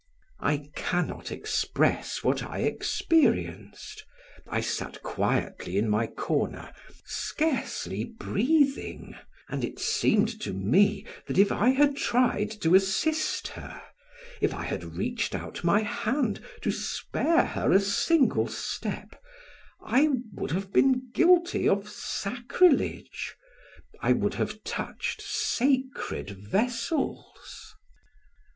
I 0.39 0.71
can 0.75 1.05
not 1.05 1.31
express 1.31 2.23
what 2.23 2.41
I 2.41 2.61
experienced; 2.61 4.03
I 4.47 4.59
sat 4.59 5.03
quietly 5.03 5.77
in 5.77 5.87
my 5.91 6.07
corner, 6.07 6.73
scarcely 7.05 8.05
breathing, 8.05 9.13
and 9.47 9.63
it 9.63 9.77
seemed 9.77 10.41
to 10.41 10.53
me 10.53 11.05
that 11.27 11.37
if 11.37 11.51
I 11.51 11.69
had 11.69 11.95
tried 11.95 12.49
to 12.61 12.73
assist 12.73 13.49
her, 13.49 13.79
if 14.41 14.55
I 14.55 14.63
had 14.63 14.83
reached 14.95 15.35
out 15.35 15.63
my 15.63 15.81
hand 15.81 16.41
to 16.63 16.71
spare 16.71 17.45
her 17.45 17.71
a 17.71 17.79
single 17.79 18.47
step, 18.47 19.21
I 19.83 20.09
would 20.33 20.49
have 20.49 20.73
been 20.73 21.11
guilty 21.13 21.69
of 21.69 21.87
sacrilege, 21.87 23.35
I 23.99 24.13
would 24.13 24.33
have 24.33 24.63
touched 24.63 25.21
sacred 25.21 26.31
vessels. 26.31 27.75